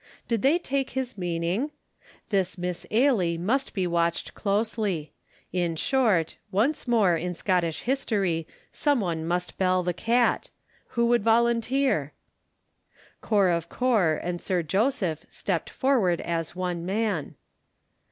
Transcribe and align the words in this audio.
Did 0.27 0.41
they 0.41 0.57
take 0.57 0.89
his 0.97 1.15
meaning? 1.15 1.69
This 2.29 2.57
Miss 2.57 2.87
Ailie 2.89 3.37
must 3.37 3.75
be 3.75 3.85
watched 3.85 4.33
closely. 4.33 5.13
In 5.53 5.75
short, 5.75 6.37
once 6.51 6.87
more, 6.87 7.15
in 7.15 7.35
Scottish 7.35 7.81
history, 7.81 8.47
someone 8.71 9.27
must 9.27 9.59
bell 9.59 9.83
the 9.83 9.93
cat. 9.93 10.49
Who 10.97 11.05
would 11.05 11.21
volunteer? 11.21 12.13
Corp 13.21 13.51
of 13.55 13.69
Corp 13.69 14.21
and 14.23 14.41
Sir 14.41 14.63
Joseph 14.63 15.23
stepped 15.29 15.69
forward 15.69 16.19
as 16.21 16.55
one 16.55 16.83
man. 16.83 17.35